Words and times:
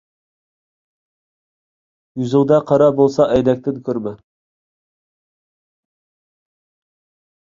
يۈزۈڭدە 2.23 2.57
قارا 2.71 2.87
بولسا 3.01 3.27
ئەينەكتىن 3.35 3.77
كۆرمە. 3.91 4.15